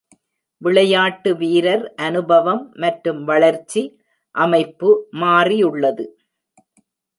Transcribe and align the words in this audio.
“விளையாட்டு 0.61 1.35
வீரர் 1.35 1.85
அனுபவம் 1.99 2.63
மற்றும் 2.75 3.21
வளர்ச்சி 3.23 3.83
அமைப்பு” 4.35 4.89
மாறி 5.21 5.63
உள்ளது. 5.63 6.07